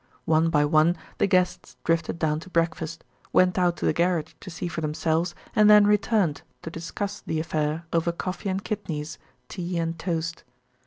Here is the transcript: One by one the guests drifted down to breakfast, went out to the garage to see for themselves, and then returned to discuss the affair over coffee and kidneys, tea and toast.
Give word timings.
One 0.25 0.49
by 0.49 0.65
one 0.65 0.97
the 1.19 1.27
guests 1.27 1.77
drifted 1.83 2.17
down 2.17 2.39
to 2.39 2.49
breakfast, 2.49 3.03
went 3.33 3.59
out 3.59 3.77
to 3.77 3.85
the 3.85 3.93
garage 3.93 4.33
to 4.39 4.49
see 4.49 4.67
for 4.67 4.81
themselves, 4.81 5.35
and 5.55 5.69
then 5.69 5.85
returned 5.85 6.41
to 6.63 6.71
discuss 6.71 7.21
the 7.23 7.39
affair 7.39 7.85
over 7.93 8.11
coffee 8.11 8.49
and 8.49 8.63
kidneys, 8.63 9.19
tea 9.47 9.77
and 9.77 9.99
toast. 9.99 10.43